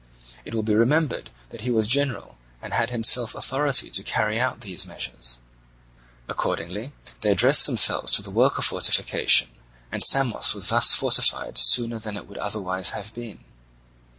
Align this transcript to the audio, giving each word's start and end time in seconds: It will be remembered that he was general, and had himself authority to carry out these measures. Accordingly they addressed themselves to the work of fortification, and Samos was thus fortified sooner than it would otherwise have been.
It 0.45 0.55
will 0.55 0.63
be 0.63 0.73
remembered 0.73 1.29
that 1.49 1.61
he 1.61 1.69
was 1.69 1.87
general, 1.87 2.35
and 2.59 2.73
had 2.73 2.89
himself 2.89 3.35
authority 3.35 3.91
to 3.91 4.01
carry 4.01 4.39
out 4.39 4.61
these 4.61 4.87
measures. 4.87 5.37
Accordingly 6.27 6.91
they 7.21 7.29
addressed 7.29 7.67
themselves 7.67 8.11
to 8.13 8.23
the 8.23 8.31
work 8.31 8.57
of 8.57 8.65
fortification, 8.65 9.49
and 9.91 10.01
Samos 10.01 10.55
was 10.55 10.69
thus 10.69 10.95
fortified 10.95 11.59
sooner 11.59 11.99
than 11.99 12.17
it 12.17 12.27
would 12.27 12.39
otherwise 12.39 12.89
have 12.97 13.13
been. 13.13 13.43